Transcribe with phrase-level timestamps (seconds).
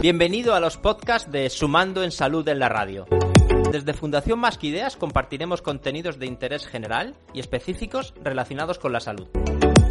[0.00, 3.06] Bienvenido a los podcasts de Sumando en Salud en la Radio.
[3.70, 9.00] Desde Fundación Más que Ideas compartiremos contenidos de interés general y específicos relacionados con la
[9.00, 9.28] salud.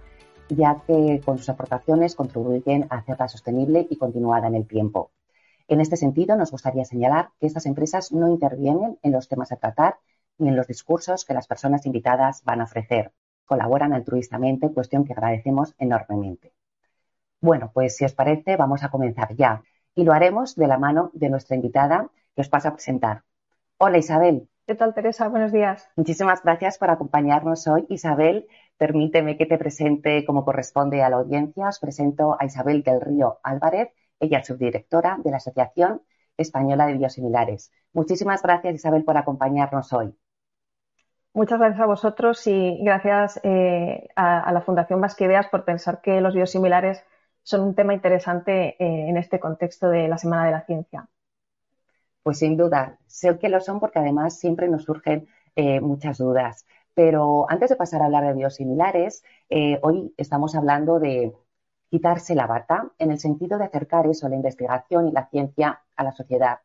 [0.48, 5.10] ya que con sus aportaciones contribuyen a hacerla sostenible y continuada en el tiempo.
[5.68, 9.56] En este sentido, nos gustaría señalar que estas empresas no intervienen en los temas a
[9.56, 9.96] tratar
[10.38, 13.12] ni en los discursos que las personas invitadas van a ofrecer.
[13.46, 16.52] Colaboran altruistamente, cuestión que agradecemos enormemente.
[17.40, 19.62] Bueno, pues si os parece, vamos a comenzar ya.
[19.94, 23.24] Y lo haremos de la mano de nuestra invitada que os pasa a presentar.
[23.78, 25.28] Hola Isabel, ¿Qué tal, Teresa?
[25.28, 25.90] Buenos días.
[25.96, 27.84] Muchísimas gracias por acompañarnos hoy.
[27.88, 28.46] Isabel,
[28.78, 31.66] permíteme que te presente como corresponde a la audiencia.
[31.66, 36.02] Os presento a Isabel del Río Álvarez, ella es subdirectora de la Asociación
[36.36, 37.72] Española de Biosimilares.
[37.92, 40.14] Muchísimas gracias, Isabel, por acompañarnos hoy.
[41.34, 45.16] Muchas gracias a vosotros y gracias eh, a, la Fundación Más
[45.50, 47.04] por pensar que los biosimilares
[47.42, 51.08] son un tema interesante eh, en este contexto de la Semana de la Ciencia.
[52.22, 56.66] Pues sin duda, sé que lo son porque además siempre nos surgen eh, muchas dudas.
[56.94, 61.32] Pero antes de pasar a hablar de biosimilares, eh, hoy estamos hablando de
[61.90, 66.04] quitarse la bata en el sentido de acercar eso, la investigación y la ciencia a
[66.04, 66.60] la sociedad.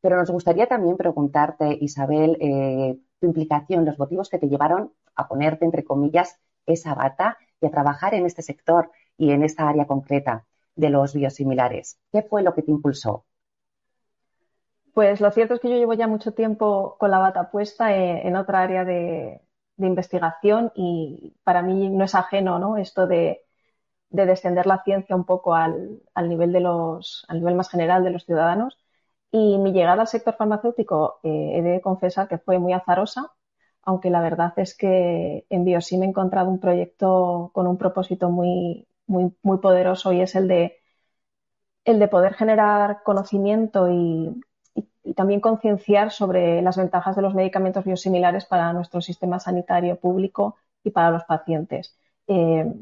[0.00, 5.28] Pero nos gustaría también preguntarte, Isabel, eh, tu implicación, los motivos que te llevaron a
[5.28, 9.86] ponerte, entre comillas, esa bata y a trabajar en este sector y en esta área
[9.86, 11.98] concreta de los biosimilares.
[12.12, 13.26] ¿Qué fue lo que te impulsó?
[14.94, 18.36] Pues lo cierto es que yo llevo ya mucho tiempo con la bata puesta en,
[18.36, 19.40] otra área de,
[19.78, 22.76] investigación y para mí no es ajeno ¿no?
[22.76, 23.44] esto de,
[24.10, 28.24] descender la ciencia un poco al, nivel de los, al nivel más general de los
[28.24, 28.78] ciudadanos.
[29.32, 33.32] Y mi llegada al sector farmacéutico eh, he de confesar que fue muy azarosa,
[33.82, 38.88] aunque la verdad es que en Biosim he encontrado un proyecto con un propósito muy,
[39.06, 40.78] muy, muy poderoso y es el de,
[41.84, 44.40] el de poder generar conocimiento y,
[45.04, 50.56] y también concienciar sobre las ventajas de los medicamentos biosimilares para nuestro sistema sanitario público
[50.82, 52.72] y para los pacientes, eh,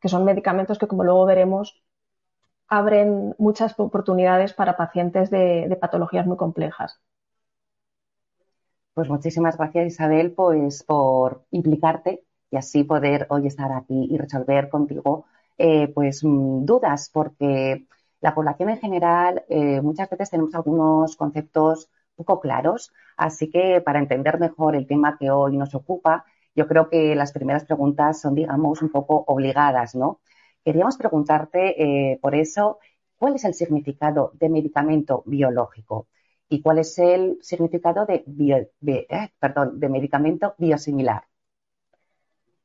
[0.00, 1.82] que son medicamentos que, como luego veremos,
[2.68, 7.00] abren muchas oportunidades para pacientes de, patologías muy complejas.
[8.94, 14.68] Pues muchísimas gracias Isabel pues, por implicarte y así poder hoy estar aquí y resolver
[14.68, 15.24] contigo
[15.56, 17.86] eh, pues mm, dudas, porque
[18.22, 23.98] la población en general eh, muchas veces tenemos algunos conceptos poco claros, así que para
[23.98, 26.24] entender mejor el tema que hoy nos ocupa,
[26.54, 30.20] yo creo que las primeras preguntas son, digamos, un poco obligadas, ¿no?
[30.64, 32.78] Queríamos preguntarte, eh, por eso,
[33.16, 36.08] ¿cuál es el significado de medicamento biológico?
[36.48, 38.24] ¿Y cuál es el significado de,
[38.86, 41.24] eh, perdón, de medicamento biosimilar?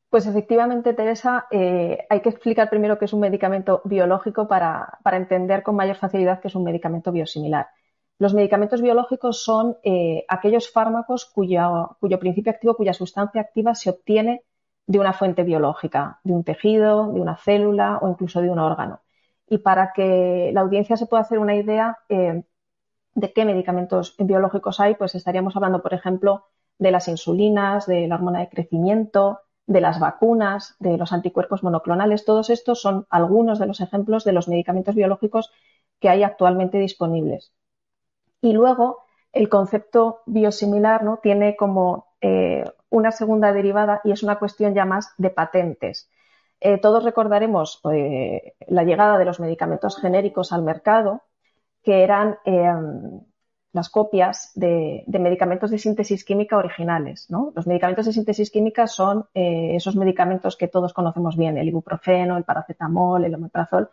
[0.09, 5.63] Pues efectivamente, Teresa, eh, hay que explicar primero qué es un medicamento biológico para, entender
[5.63, 7.67] con mayor facilidad qué es un medicamento biosimilar.
[8.17, 13.89] Los medicamentos biológicos son eh, aquellos fármacos cuyo, cuyo principio activo, cuya sustancia activa se
[13.89, 14.43] obtiene
[14.87, 19.01] de una fuente biológica, de un tejido, de una célula o incluso de un órgano.
[19.49, 22.43] Y para que la audiencia se pueda hacer una idea eh,
[23.13, 26.45] de qué medicamentos biológicos hay, pues estaríamos hablando, por ejemplo,
[26.79, 32.25] de las insulinas, de la hormona de crecimiento, de las vacunas, de los anticuerpos monoclonales.
[32.25, 35.51] Todos estos son algunos de los ejemplos de los medicamentos biológicos
[35.99, 37.53] que hay actualmente disponibles.
[38.41, 39.03] Y luego,
[39.33, 41.17] el concepto biosimilar ¿no?
[41.17, 46.09] tiene como eh, una segunda derivada y es una cuestión ya más de patentes.
[46.59, 51.23] Eh, todos recordaremos eh, la llegada de los medicamentos genéricos al mercado,
[51.83, 52.39] que eran
[53.73, 57.27] las copias de, medicamentos de síntesis química originales.
[57.29, 62.37] Los medicamentos de síntesis química son eh, esos medicamentos que todos conocemos bien, el ibuprofeno,
[62.37, 63.89] el paracetamol, el omeprazol.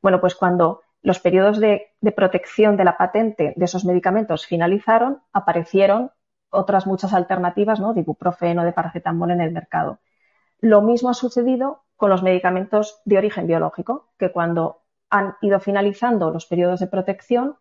[0.00, 6.10] Bueno, pues cuando los periodos de, protección de la patente de esos medicamentos finalizaron, aparecieron
[6.50, 10.00] otras muchas alternativas de ibuprofeno, de paracetamol en el mercado.
[10.60, 16.30] Lo mismo ha sucedido con los medicamentos de origen biológico, que cuando han ido finalizando
[16.30, 17.56] los periodos de protección,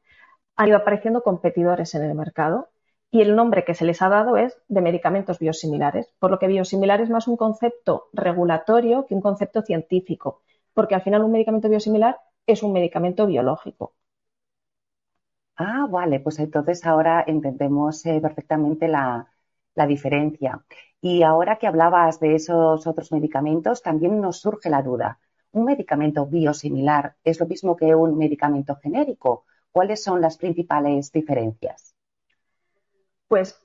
[0.57, 2.69] han ido apareciendo competidores en el mercado
[3.12, 6.48] y el nombre que se les ha dado es de medicamentos biosimilares, por lo que
[6.48, 10.42] biosimilar es más un concepto regulatorio que un concepto científico,
[10.74, 13.94] porque al final un medicamento biosimilar es un medicamento biológico.
[15.57, 19.31] Ah, vale, pues entonces ahora entendemos eh, perfectamente la,
[19.74, 20.66] la diferencia.
[21.02, 25.19] Y ahora que hablabas de esos otros medicamentos, también nos surge la duda.
[25.52, 29.46] ¿Un medicamento biosimilar es lo mismo que un medicamento genérico?
[29.75, 31.94] ¿Cuáles son las principales diferencias?
[33.27, 33.62] Pues,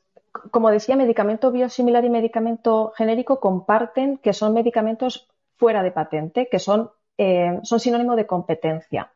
[0.51, 6.59] como decía, medicamento biosimilar y medicamento genérico comparten que son medicamentos fuera de patente, que
[6.59, 9.12] son, eh, son sinónimo de competencia.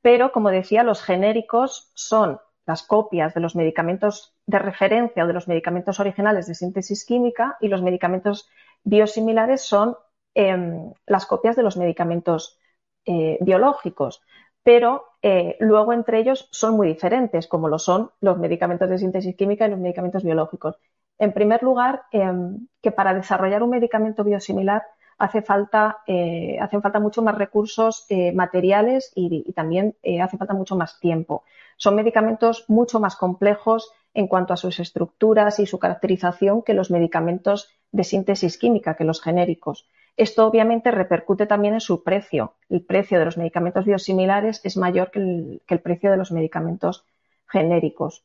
[0.00, 5.34] Pero, como decía, los genéricos son las copias de los medicamentos de referencia o de
[5.34, 8.48] los medicamentos originales de síntesis química y los medicamentos
[8.82, 9.94] biosimilares son
[10.32, 12.58] em, las copias de los medicamentos
[13.04, 14.22] eh, biológicos
[14.64, 19.34] pero eh, luego entre ellos son muy diferentes, como lo son los medicamentos de síntesis
[19.34, 20.76] química y los medicamentos biológicos.
[21.18, 24.82] En primer lugar, em, que para desarrollar un medicamento biosimilar
[25.16, 30.52] hace falta, eh, hacen falta mucho más recursos eh, materiales y, y también hace falta
[30.52, 31.44] mucho más tiempo.
[31.78, 36.90] Son medicamentos mucho más complejos en cuanto a sus estructuras y su caracterización que los
[36.90, 39.88] medicamentos de síntesis química, que los genéricos.
[40.16, 42.54] Esto obviamente repercute también en su precio.
[42.68, 47.04] El precio de los medicamentos biosimilares es mayor que el, precio de los medicamentos
[47.48, 48.24] genéricos.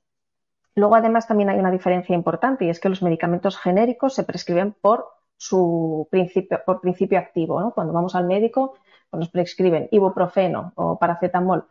[0.75, 4.73] Luego, además, también hay una diferencia importante y es que los medicamentos genéricos se prescriben
[4.73, 7.71] por su principio, por principio activo.
[7.73, 8.75] Cuando vamos al médico,
[9.09, 11.65] pues nos prescriben ibuprofeno o paracetamol.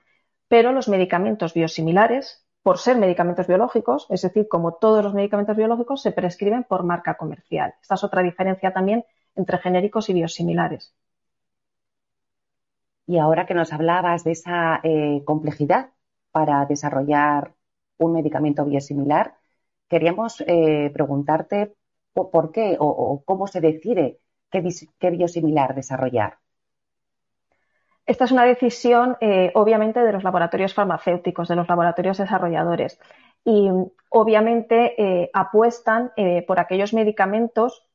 [0.48, 6.02] Pero los medicamentos biosimilares, por ser medicamentos biológicos, es decir, como todos los medicamentos biológicos,
[6.02, 7.74] se prescriben por marca comercial.
[7.80, 9.04] Esta es otra diferencia también
[9.38, 10.94] entre genéricos y biosimilares.
[13.06, 15.92] Y ahora que nos hablabas de esa eh, complejidad
[16.32, 17.54] para desarrollar
[17.98, 19.36] un medicamento biosimilar,
[19.88, 21.74] queríamos eh, preguntarte
[22.12, 24.20] por, qué o, cómo se decide
[24.50, 26.38] qué, biosimilar desarrollar.
[28.04, 32.98] Esta es una decisión, eh, obviamente, de los laboratorios farmacéuticos, de los laboratorios desarrolladores.
[33.44, 33.70] Y
[34.10, 36.12] obviamente apuestan
[36.46, 37.87] por aquellos medicamentos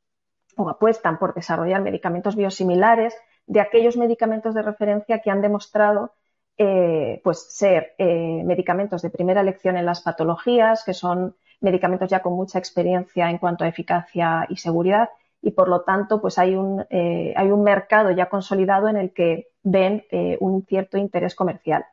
[0.55, 3.15] o apuestan por desarrollar medicamentos biosimilares
[3.45, 6.13] de aquellos medicamentos de referencia que han demostrado
[6.57, 12.21] eh, pues ser eh, medicamentos de primera elección en las patologías, que son medicamentos ya
[12.21, 15.09] con mucha experiencia en cuanto a eficacia y seguridad,
[15.41, 19.13] y por lo tanto, pues hay un, eh, hay un mercado ya consolidado en el
[19.13, 20.05] que ven
[20.39, 21.85] un cierto interés comercial.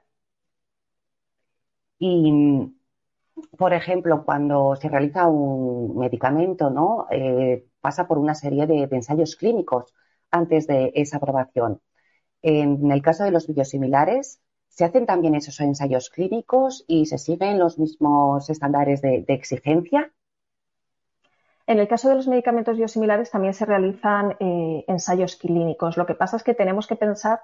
[1.99, 2.75] Y,
[3.57, 7.07] por ejemplo, cuando se realiza un medicamento, ¿no?
[7.81, 9.95] pasa por una serie de, ensayos clínicos
[10.31, 11.81] antes de esa aprobación.
[12.43, 17.59] En el caso de los biosimilares, ¿se hacen también esos ensayos clínicos y se siguen
[17.59, 20.13] los mismos estándares de, exigencia?
[21.67, 25.97] En el caso de los medicamentos biosimilares también se realizan eh, ensayos clínicos.
[25.97, 27.41] Lo que pasa es que tenemos que pensar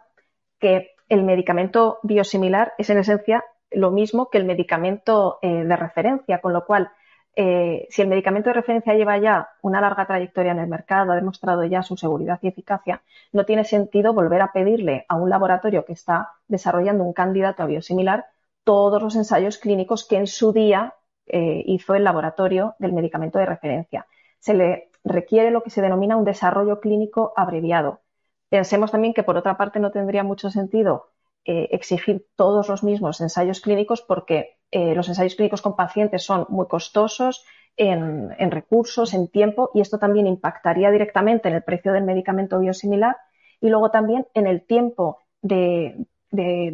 [0.59, 6.41] que el medicamento biosimilar es en esencia lo mismo que el medicamento eh, de referencia,
[6.41, 6.91] con lo cual
[7.39, 11.17] eh, si el medicamento de referencia lleva ya una larga trayectoria en el mercado, ha
[11.17, 15.85] demostrado ya su seguridad y eficacia, no tiene sentido volver a pedirle a un laboratorio
[15.85, 18.27] que está desarrollando un candidato a biosimilar
[18.65, 20.95] todos los ensayos clínicos que en su día
[21.27, 24.07] eh, hizo el laboratorio del medicamento de referencia.
[24.39, 28.01] Se le requiere lo que se denomina un desarrollo clínico abreviado.
[28.49, 31.11] Pensemos también que, por otra parte, no tendría mucho sentido
[31.47, 36.47] eh, exigir todos los mismos ensayos clínicos porque eh, los ensayos clínicos con pacientes son
[36.49, 37.45] muy costosos
[37.77, 43.17] en, recursos, en tiempo y esto también impactaría directamente en el precio del medicamento biosimilar
[43.61, 46.07] y luego también en el tiempo de,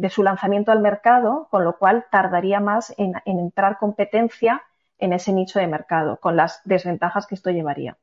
[0.09, 4.63] su lanzamiento al mercado, con lo cual tardaría más en entrar competencia
[4.97, 7.97] en ese nicho de mercado, con las desventajas que esto llevaría.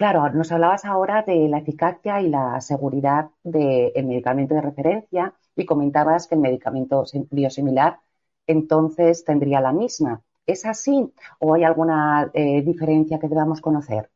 [0.00, 5.66] Claro, nos hablabas ahora de la eficacia y la seguridad del medicamento de referencia y
[5.66, 7.98] comentabas que el medicamento biosimilar
[8.46, 10.22] entonces tendría la misma.
[10.46, 14.08] ¿Es así o hay alguna eh, diferencia que debamos conocer?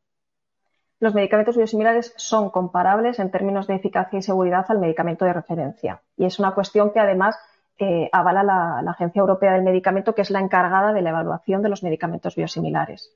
[0.99, 6.01] Los medicamentos biosimilares son comparables en términos de eficacia y seguridad al medicamento de referencia.
[6.17, 7.37] Y es una cuestión que además
[7.77, 11.69] eh, avala la Agencia Europea del Medicamento, que es la encargada de la evaluación de
[11.69, 13.15] los medicamentos biosimilares.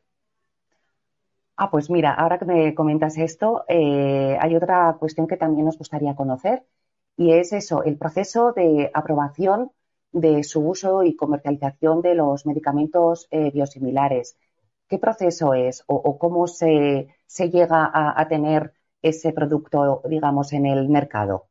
[1.61, 5.77] Ah, pues mira, ahora que me comentas esto, eh, hay otra cuestión que también nos
[5.77, 6.63] gustaría conocer
[7.17, 9.69] y es eso, el proceso de aprobación
[10.13, 14.37] de su uso y comercialización de los medicamentos eh, biosimilares.
[14.87, 17.09] ¿Qué proceso es o, cómo se,
[17.51, 21.47] llega a, tener ese producto, digamos, en el mercado?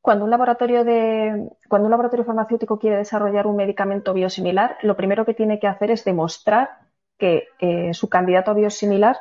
[0.00, 5.24] Cuando un, laboratorio de, cuando un laboratorio farmacéutico quiere desarrollar un medicamento biosimilar, lo primero
[5.24, 6.87] que tiene que hacer es demostrar
[7.18, 9.18] que eh, su candidato biosimilar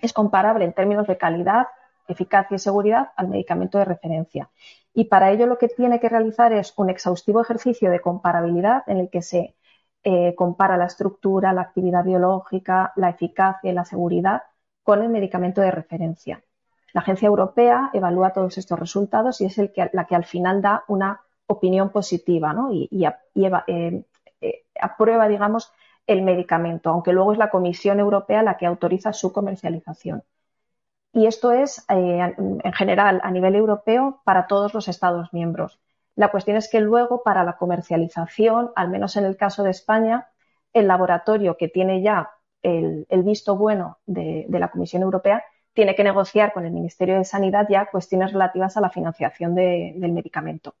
[0.00, 1.66] es comparable en términos de calidad,
[2.06, 4.50] eficacia y seguridad al medicamento de referencia.
[4.92, 8.98] Y para ello lo que tiene que realizar es un exhaustivo ejercicio de comparabilidad en
[8.98, 9.56] el que se
[10.04, 14.42] eh, compara la estructura, la actividad biológica, la eficacia y la seguridad
[14.82, 16.44] con el medicamento de referencia.
[16.92, 20.60] La agencia europea evalúa todos estos resultados y es el que, la que al final
[20.60, 24.04] da una opinión positiva y, eh,
[24.40, 25.72] eh, aprueba, digamos,
[26.06, 30.22] el medicamento, aunque luego es la Comisión Europea la que autoriza su comercialización.
[31.12, 35.80] Y esto es, en general, a nivel europeo para todos los Estados miembros.
[36.16, 40.28] La cuestión es que luego para la comercialización, al menos en el caso de España,
[40.72, 42.30] el laboratorio que tiene ya
[42.62, 47.66] el, visto bueno de, la Comisión Europea tiene que negociar con el Ministerio de Sanidad
[47.68, 50.74] ya cuestiones relativas a la financiación del medicamento.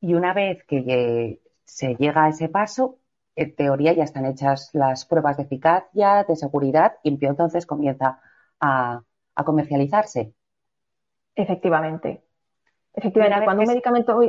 [0.00, 2.98] Y una vez que se llega a ese paso,
[3.34, 8.20] en teoría ya están hechas las pruebas de eficacia, de seguridad, y entonces comienza
[8.60, 9.02] a,
[9.34, 10.34] a comercializarse.
[11.34, 12.22] Efectivamente.
[12.94, 14.20] Efectivamente, cuando un medicamento,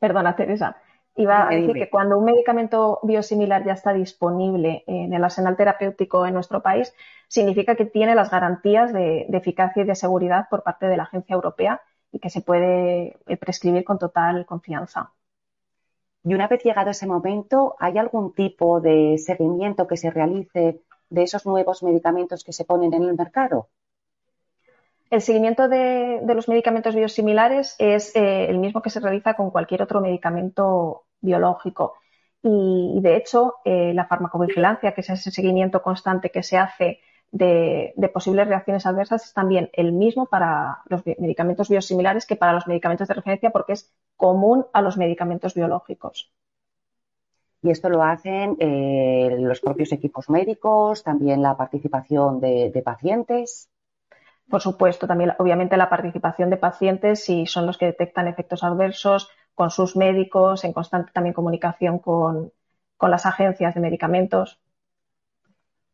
[0.00, 0.76] perdona Teresa,
[1.16, 6.26] iba a decir que cuando un medicamento biosimilar ya está disponible en el arsenal terapéutico
[6.26, 6.94] en nuestro país,
[7.26, 11.34] significa que tiene las garantías de, eficacia y de seguridad por parte de la Agencia
[11.34, 11.82] Europea
[12.12, 15.12] y que se puede eh, prescribir con total confianza.
[16.28, 21.22] Y una vez llegado ese momento, ¿hay algún tipo de seguimiento que se realice de
[21.22, 23.70] esos nuevos medicamentos que se ponen en el mercado?
[25.08, 29.80] El seguimiento de, los medicamentos biosimilares es eh, el mismo que se realiza con cualquier
[29.80, 31.94] otro medicamento biológico.
[32.42, 37.94] Y, de hecho, eh, la farmacovigilancia, que es ese seguimiento constante que se hace de,
[38.12, 43.08] posibles reacciones adversas, es también el mismo para los medicamentos biosimilares que para los medicamentos
[43.08, 46.32] de referencia, porque es común a los medicamentos biológicos.
[47.60, 53.68] Y esto lo hacen eh, los propios equipos médicos, también la participación de pacientes.
[54.48, 59.28] Por supuesto, también obviamente la participación de pacientes si son los que detectan efectos adversos
[59.54, 62.52] con sus médicos, en constante también comunicación con,
[63.00, 64.58] las agencias de medicamentos.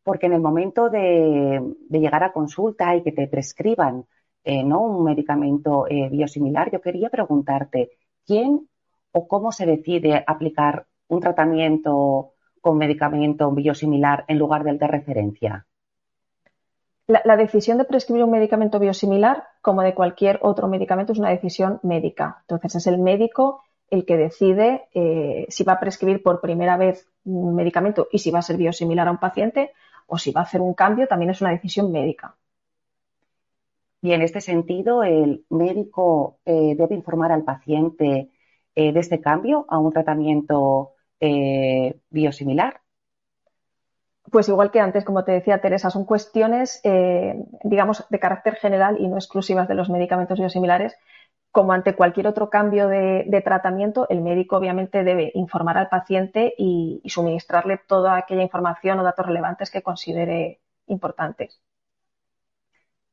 [0.05, 4.05] Porque en el momento de, llegar a consulta y que te prescriban
[4.43, 4.81] eh, ¿no?
[4.81, 7.89] un medicamento eh, biosimilar, yo quería preguntarte,
[8.25, 8.69] ¿quién
[9.11, 15.65] o cómo se decide aplicar un tratamiento con medicamento biosimilar en lugar del de referencia?
[17.07, 21.79] La, decisión de prescribir un medicamento biosimilar, como de cualquier otro medicamento, es una decisión
[21.83, 22.37] médica.
[22.41, 27.07] Entonces, es el médico el que decide eh, si va a prescribir por primera vez
[27.23, 29.71] un medicamento y si va a ser biosimilar a un paciente
[30.07, 32.35] o si va a hacer un cambio, también es una decisión médica.
[34.01, 38.29] Y en este sentido, ¿el médico eh, debe informar al paciente
[38.75, 40.91] eh, de este cambio a un tratamiento
[42.11, 42.81] biosimilar?
[44.31, 48.97] Pues igual que antes, como te decía Teresa, son cuestiones, eh, digamos, de carácter general
[48.99, 50.95] y no exclusivas de los medicamentos biosimilares.
[51.55, 57.01] Como ante cualquier otro cambio de, tratamiento, el médico obviamente debe informar al paciente y,
[57.05, 61.61] suministrarle toda aquella información o datos relevantes que considere importantes.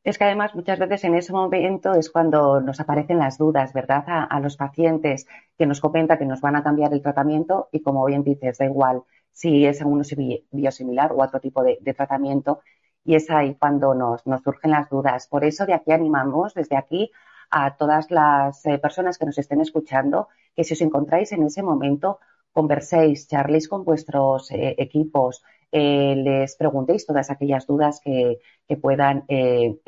[0.02, 4.02] Es que además muchas veces en ese momento es cuando nos aparecen las dudas, ¿verdad?
[4.08, 7.80] A, a, los pacientes que nos comenta que nos van a cambiar el tratamiento y
[7.80, 10.02] como bien dices, da igual si es uno
[10.50, 12.58] biosimilar o otro tipo de, tratamiento.
[13.04, 15.28] Y es ahí cuando nos, surgen las dudas.
[15.28, 17.12] Por eso de aquí animamos desde aquí
[17.52, 21.62] a todas las eh, personas que nos estén escuchando que si os encontráis en ese
[21.62, 22.18] momento,
[22.50, 29.26] converséis, charléis con vuestros eh, equipos, eh, les preguntéis todas aquellas dudas que, que puedan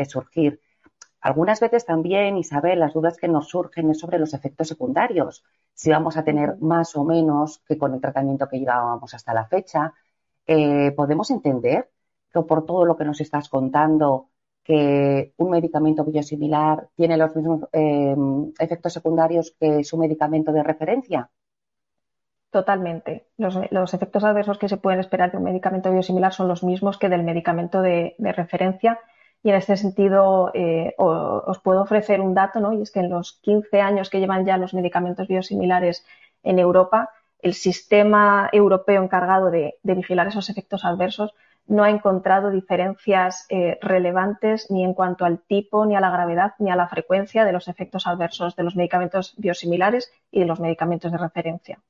[0.09, 0.61] surgir.
[1.25, 5.43] Algunas veces también, Isabel, las dudas que nos surgen es sobre los efectos secundarios,
[5.73, 9.47] si vamos a tener más o menos que con el tratamiento que llevábamos hasta la
[9.47, 9.95] fecha.
[10.47, 11.91] Eh, podemos entender
[12.31, 14.29] que por todo lo que nos estás contando,
[14.65, 18.17] que un medicamento biosimilar tiene los mismos eh,
[18.59, 21.31] efectos secundarios que su medicamento de referencia.
[22.51, 23.27] Totalmente.
[23.37, 27.09] Los, efectos adversos que se pueden esperar de un medicamento biosimilar son los mismos que
[27.09, 28.99] del medicamento de referencia
[29.45, 32.73] y en este sentido, eh, os puedo ofrecer un dato, ¿no?
[32.73, 36.07] Y es que en los 15 años que llevan ya los medicamentos biosimilares
[36.43, 41.35] en Europa, el sistema europeo encargado de, vigilar esos efectos adversos
[41.67, 46.55] no ha encontrado diferencias eh, relevantes ni en cuanto al tipo, ni a la gravedad,
[46.59, 50.61] ni a la frecuencia de los efectos adversos de los medicamentos biosimilares y de los
[50.61, 51.81] medicamentos de referencia.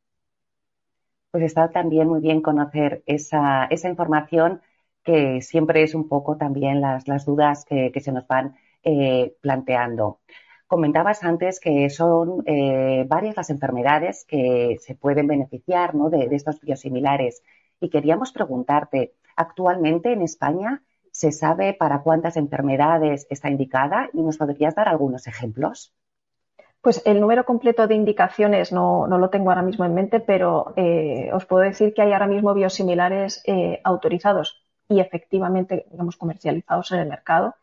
[1.31, 4.63] Pues está también muy bien conocer esa, esa información
[5.03, 10.21] que siempre es un poco también las, las dudas que, se nos van eh, planteando.
[10.69, 16.09] Comentabas antes que son eh, varias las enfermedades que se pueden beneficiar ¿no?
[16.09, 17.43] de, de, estos biosimilares
[17.81, 24.37] y queríamos preguntarte, actualmente en España se sabe para cuántas enfermedades está indicada y nos
[24.37, 25.95] podrías dar algunos ejemplos.
[26.81, 31.31] Pues el número completo de indicaciones no, lo tengo ahora mismo en mente, pero eh,
[31.33, 37.01] os puedo decir que hay ahora mismo biosimilares eh, autorizados y efectivamente, digamos, comercializados en
[37.01, 37.55] el mercado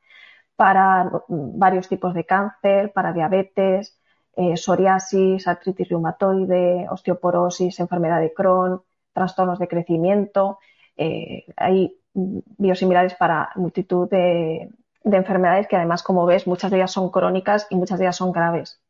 [0.56, 4.00] para varios tipos de cáncer, para diabetes,
[4.36, 8.82] eh, psoriasis, artritis reumatoide, osteoporosis, enfermedad de Crohn,
[9.14, 10.60] trastornos de crecimiento.
[11.58, 14.70] Hay mm, biosimilares para multitud de,
[15.04, 18.18] de enfermedades que además, como ves, muchas de ellas son crónicas y muchas de ellas
[18.18, 18.82] son graves.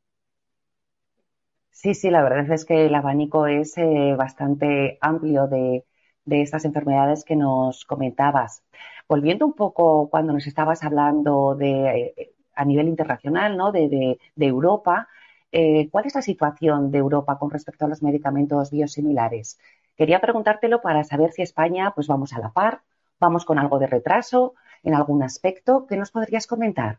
[1.71, 5.85] Sí, sí, la verdad es que el abanico es eh, bastante amplio de,
[6.25, 8.63] estas enfermedades que nos comentabas.
[9.07, 13.71] Volviendo un poco cuando nos estabas hablando de eh, a nivel internacional, ¿no?
[13.71, 15.07] De, Europa,
[15.51, 19.57] eh, ¿cuál es la situación de Europa con respecto a los medicamentos biosimilares?
[20.01, 22.81] Quería preguntártelo para saber si España, pues vamos a la par,
[23.19, 25.85] vamos con algo de retraso en algún aspecto.
[25.85, 26.97] ¿Qué nos podrías comentar?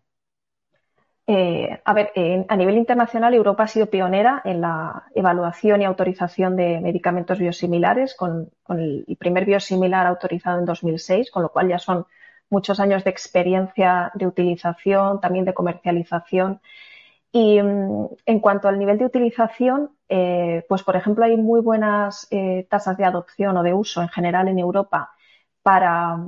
[1.27, 2.13] Eh, a ver,
[2.49, 8.15] a nivel internacional, Europa ha sido pionera en la evaluación y autorización de medicamentos biosimilares,
[8.15, 12.07] con, el, primer biosimilar autorizado en 2006, con lo cual ya son
[12.51, 16.61] muchos años de experiencia de utilización, también de comercialización.
[17.33, 22.27] Y mm, en cuanto al nivel de utilización, eh, pues por ejemplo hay muy buenas
[22.31, 25.13] eh, tasas de adopción o de uso en general en Europa
[25.63, 26.19] para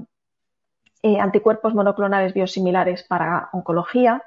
[1.21, 4.23] anticuerpos monoclonales biosimilares para oncología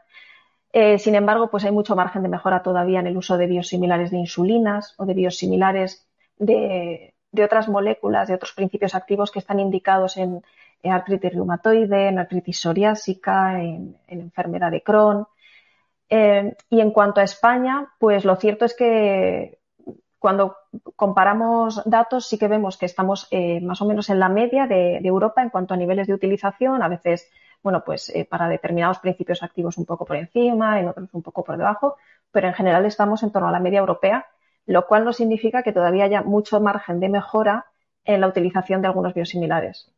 [0.73, 4.11] eh, sin embargo, pues hay mucho margen de mejora todavía en el uso de biosimilares
[4.11, 10.17] de insulinas o de biosimilares de, otras moléculas, de otros principios activos que están indicados
[10.17, 10.43] en,
[10.83, 15.25] artritis reumatoide, en artritis psoriásica, en, enfermedad de Crohn.
[16.09, 19.59] Eh, y en cuanto a España, pues lo cierto es que
[20.19, 20.57] cuando
[20.95, 24.97] comparamos datos sí que vemos que estamos eh, más o menos en la media de,
[24.97, 27.29] Europa en cuanto a niveles de utilización, a veces
[27.61, 31.43] bueno, pues eh, para determinados principios activos un poco por encima, en otros un poco
[31.43, 31.97] por debajo,
[32.31, 34.25] pero en general estamos en torno a la media europea,
[34.65, 37.65] lo cual no significa que todavía haya mucho margen de mejora
[38.05, 39.91] en la utilización de algunos biosimilares.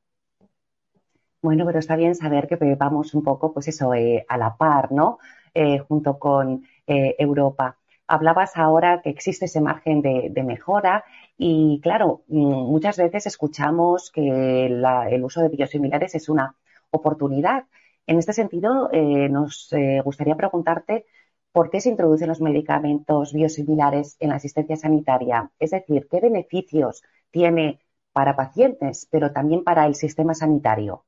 [1.42, 4.92] Bueno, pero está bien saber que vamos un poco, pues eso, eh, a la par,
[4.92, 5.20] ¿no?
[5.54, 7.78] Eh, junto con Europa.
[8.08, 11.04] Hablabas ahora que existe ese margen de, mejora
[11.38, 16.56] y, claro, mm, muchas veces escuchamos que el uso de biosimilares es una
[16.92, 17.66] oportunidad.
[18.08, 21.06] En este sentido, eh, nos eh, gustaría preguntarte
[21.52, 25.52] por qué se introducen los medicamentos biosimilares en la asistencia sanitaria.
[25.60, 27.80] Es decir, qué beneficios tiene
[28.12, 31.06] para pacientes, pero también para el sistema sanitario.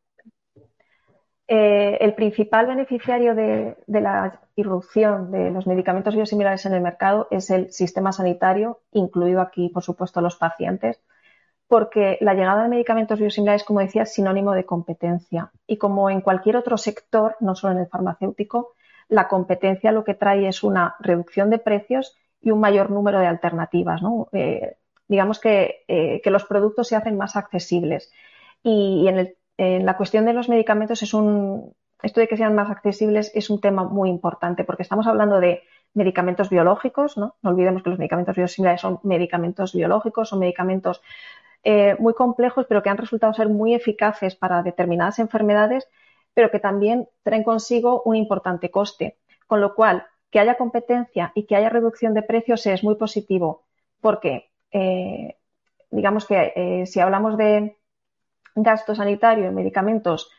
[1.54, 7.50] Eh, el principal beneficiario de, la irrupción de los medicamentos biosimilares en el mercado es
[7.50, 11.02] el sistema sanitario, incluido aquí, por supuesto, los pacientes,
[11.68, 15.52] porque la llegada de medicamentos biosimilares, como decía, es sinónimo de competencia.
[15.68, 18.72] Y como en cualquier otro sector, no solo en el farmacéutico,
[19.10, 23.28] la competencia lo que trae es una reducción de precios y un mayor número de
[23.28, 24.00] alternativas.
[24.32, 24.78] Eh,
[25.10, 28.10] digamos que, eh, que, los productos se hacen más accesibles.
[28.64, 33.32] Y, en, la cuestión de los medicamentos es un, esto de que sean más accesibles
[33.36, 37.36] es un tema muy importante porque estamos hablando de medicamentos biológicos, ¿no?
[37.42, 41.02] No olvidemos que los medicamentos biosimilares son medicamentos biológicos, son medicamentos
[41.64, 45.88] eh, muy complejos, pero que han resultado ser muy eficaces para determinadas enfermedades,
[46.34, 49.18] pero que también traen consigo un importante coste.
[49.48, 53.66] Con lo cual, que haya competencia y que haya reducción de precios es muy positivo,
[54.00, 55.36] porque eh,
[55.92, 57.76] digamos que eh, si hablamos de
[58.56, 60.32] gasto sanitario en medicamentos,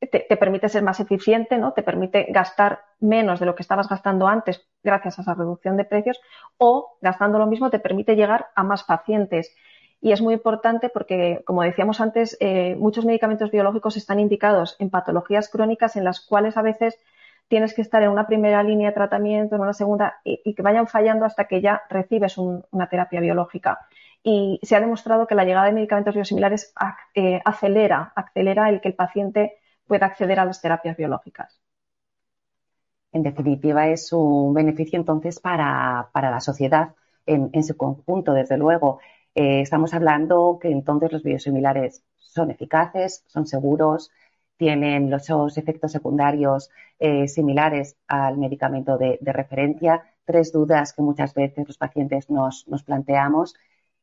[0.00, 1.72] te, te, permite ser más eficiente, ¿no?
[1.72, 5.84] Te permite gastar menos de lo que estabas gastando antes gracias a esa reducción de
[5.84, 6.20] precios
[6.56, 9.54] o gastando lo mismo te permite llegar a más pacientes.
[10.00, 14.90] Y es muy importante porque, como decíamos antes, eh, muchos medicamentos biológicos están indicados en
[14.90, 17.00] patologías crónicas en las cuales a veces
[17.48, 20.86] tienes que estar en una primera línea de tratamiento, en una segunda, y, que vayan
[20.86, 23.78] fallando hasta que ya recibes una terapia biológica.
[24.22, 26.74] Y se ha demostrado que la llegada de medicamentos biosimilares
[27.14, 31.60] eh, acelera, acelera el que el paciente pueda acceder a las terapias biológicas.
[33.12, 39.00] En definitiva, es un beneficio entonces para, la sociedad en, en, su conjunto, desde luego.
[39.34, 44.10] Eh, estamos hablando que entonces los biosimilares son eficaces, son seguros,
[44.58, 50.02] tienen los efectos secundarios eh, similares al medicamento de, referencia.
[50.24, 53.54] Tres dudas que muchas veces los pacientes nos, planteamos.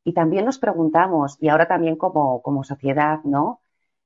[0.04, 3.62] Y también nos preguntamos, y ahora también como, como sociedad, ¿no?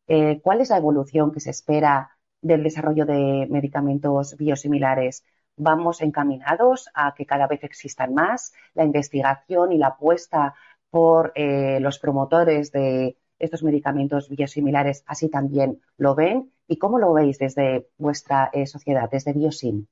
[0.08, 5.24] Eh, ¿Cuál es la evolución que se espera del desarrollo de medicamentos biosimilares?
[5.58, 8.54] ¿Vamos encaminados a que cada vez existan más?
[8.74, 10.56] ¿La investigación y la apuesta
[10.90, 16.52] por eh, los promotores de estos medicamentos biosimilares así también lo ven?
[16.68, 19.88] ¿Y cómo lo veis desde vuestra eh, sociedad, desde Biosim?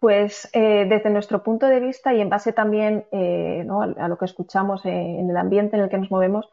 [0.00, 5.30] Pues desde nuestro punto de vista y en base también a, lo que escuchamos en
[5.30, 6.50] el ambiente en el que nos movemos,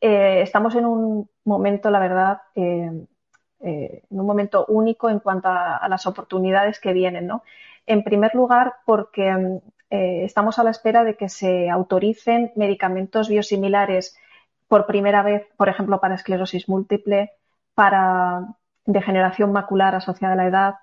[0.00, 2.90] eh, estamos en un momento, la verdad, eh,
[3.60, 7.42] eh, en un momento único en cuanto a, las oportunidades que vienen, ¿no?
[7.86, 14.16] En primer lugar, porque estamos a la espera de que se autoricen medicamentos biosimilares
[14.68, 17.32] por primera vez, por ejemplo, para esclerosis múltiple,
[17.74, 18.46] para
[18.84, 20.74] degeneración macular asociada a la edad,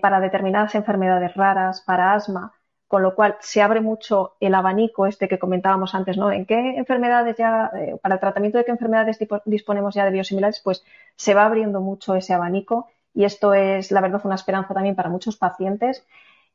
[0.00, 2.52] para determinadas enfermedades raras, para asma
[2.94, 6.30] con lo cual se abre mucho el abanico este que comentábamos antes, ¿no?
[6.30, 10.60] ¿En qué enfermedades ya, eh, para el tratamiento de qué enfermedades disponemos ya de biosimilares?
[10.62, 10.84] Pues
[11.16, 15.08] se va abriendo mucho ese abanico y esto es, la verdad, una esperanza también para
[15.08, 16.06] muchos pacientes.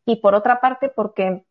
[0.06, 1.43] Y por otra parte, porque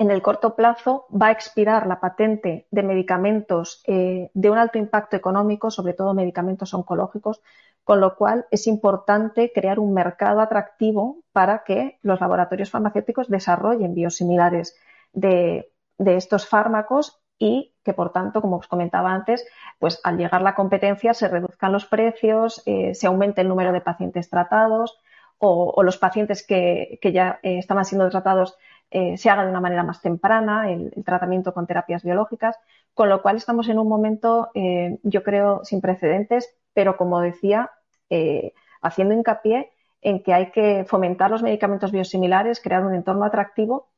[0.00, 4.78] en el corto plazo va a expirar la patente de medicamentos eh, de un alto
[4.78, 7.42] impacto económico, sobre todo medicamentos oncológicos,
[7.84, 13.94] con lo cual es importante crear un mercado atractivo para que los laboratorios farmacéuticos desarrollen
[13.94, 14.74] biosimilares
[15.12, 19.46] de, estos fármacos y que, por tanto, como os comentaba antes,
[19.78, 23.82] pues al llegar la competencia se reduzcan los precios, eh, se aumente el número de
[23.82, 24.98] pacientes tratados
[25.36, 28.56] o, los pacientes que, ya eh, estaban siendo tratados
[28.90, 32.56] eh, se haga de una manera más temprana, el, tratamiento con terapias biológicas,
[32.94, 37.70] con lo cual estamos en un momento, eh, yo creo, sin precedentes, pero como decía,
[38.10, 39.70] eh, haciendo hincapié
[40.02, 43.90] en que hay que fomentar los medicamentos biosimilares, crear un entorno atractivo,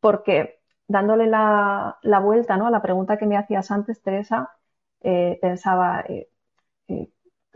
[0.00, 2.66] porque dándole la, vuelta ¿no?
[2.66, 4.52] a la pregunta que me hacías antes, Teresa,
[5.40, 6.04] pensaba,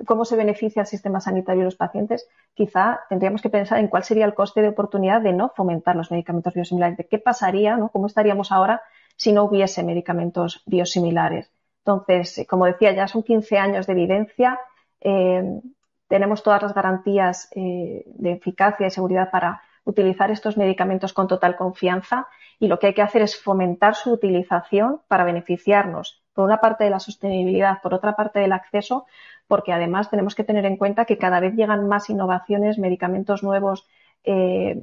[0.07, 4.05] cómo se beneficia el sistema sanitario y los pacientes, quizá tendríamos que pensar en cuál
[4.05, 7.89] sería el coste de oportunidad de no fomentar los medicamentos biosimilares, de qué pasaría, ¿no?
[7.89, 8.83] cómo estaríamos ahora
[9.17, 11.51] si no hubiese medicamentos biosimilares.
[11.85, 14.59] Entonces, eh, como decía, ya son 15 años de evidencia,
[15.01, 15.61] eh,
[16.09, 21.57] tenemos todas las garantías eh, de eficacia y seguridad para utilizar estos medicamentos con total
[21.57, 26.61] confianza y lo que hay que hacer es fomentar su utilización para beneficiarnos, por una
[26.61, 29.07] parte de la sostenibilidad, por otra parte del acceso,
[29.53, 33.87] porque además tenemos que tener en cuenta que cada vez llegan más innovaciones, medicamentos nuevos,
[34.25, 34.83] eh,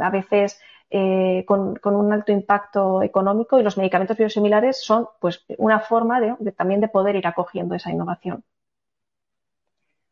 [0.00, 5.78] a veces eh, con, un alto impacto económico y los medicamentos biosimilares son pues una
[5.78, 8.42] forma de, también de poder ir acogiendo esa innovación.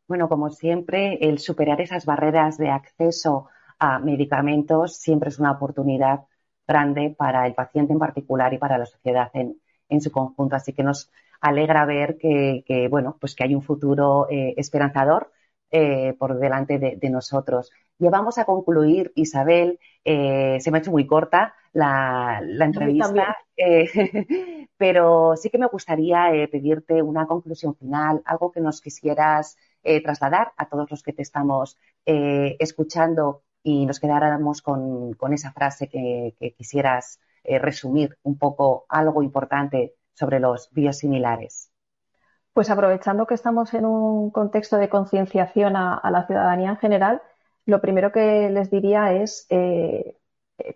[0.07, 6.27] Bueno, como siempre, el superar esas barreras de acceso a medicamentos siempre es una oportunidad
[6.69, 10.55] grande para el paciente en particular y para la sociedad en, en su conjunto.
[10.55, 15.33] Así que nos alegra ver que, bueno, pues que hay un futuro eh, esperanzador
[15.71, 17.71] eh, por delante de, nosotros.
[17.99, 23.37] Y vamos a concluir, Isabel, eh, se me ha hecho muy corta la, entrevista,
[24.77, 29.57] pero sí que me gustaría pedirte una conclusión final, algo que nos quisieras
[30.03, 36.35] trasladar a todos los que te estamos escuchando y nos quedáramos con, esa frase que,
[36.39, 41.71] que quisieras resumir un poco algo importante sobre los biosimilares?
[42.53, 47.23] Pues aprovechando que estamos en un contexto de concienciación a, la ciudadanía en general,
[47.65, 50.19] lo primero que les diría es eh,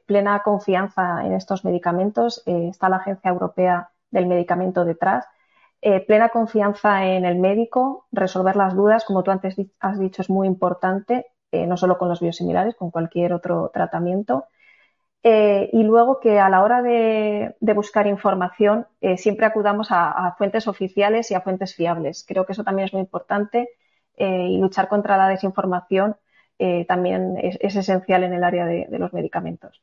[0.06, 2.42] plena confianza en estos medicamentos.
[2.46, 5.26] Eh, está la Agencia Europea del Medicamento detrás.
[5.80, 10.30] Eh, plena confianza en el médico, resolver las dudas, como tú antes has dicho, es
[10.30, 14.46] muy importante, no solo con los biosimilares, con cualquier otro tratamiento.
[15.26, 20.68] Eh, y luego que a la hora de, buscar información eh, siempre acudamos a, fuentes
[20.68, 22.26] oficiales y a fuentes fiables.
[22.28, 23.70] Creo que eso también es muy importante
[24.18, 26.16] eh, y luchar contra la desinformación
[26.88, 29.82] también es, esencial en el área de, de los medicamentos.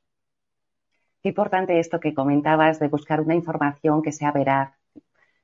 [1.21, 4.71] Qué importante esto que comentabas de buscar una información que sea veraz.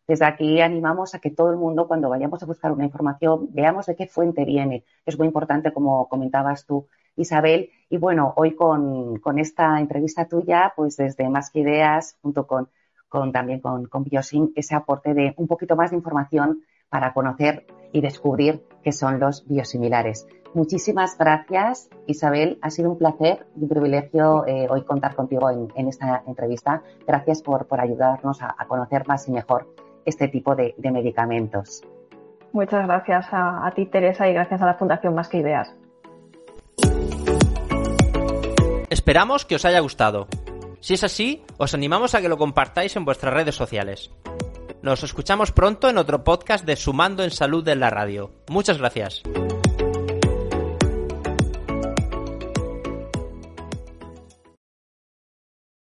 [0.07, 3.87] Desde aquí animamos a que todo el mundo, cuando vayamos a buscar una información, veamos
[3.87, 4.85] de qué fuente viene.
[5.05, 7.69] Es muy importante, como comentabas tú, Isabel.
[7.89, 12.69] Y bueno, hoy con, esta entrevista tuya, pues desde Más que Ideas, junto con,
[13.33, 14.05] también con, con
[14.55, 19.45] ese aporte de un poquito más de información para conocer y descubrir qué son los
[19.47, 20.27] biosimilares.
[20.53, 22.57] Muchísimas gracias, Isabel.
[22.61, 26.81] Ha sido un placer y un privilegio eh, hoy contar contigo en, esta entrevista.
[27.05, 29.67] Gracias por, ayudarnos a, conocer más y mejor
[30.05, 31.83] este tipo de, medicamentos.
[32.53, 35.75] Muchas gracias a ti, Teresa, y gracias a la Fundación Más que Ideas.
[38.89, 40.27] Esperamos que os haya gustado.
[40.79, 44.11] Si es así, os animamos a que lo compartáis en vuestras redes sociales.
[44.81, 48.31] Nos escuchamos pronto en otro podcast de Sumando en Salud en la Radio.
[48.47, 49.23] Muchas gracias.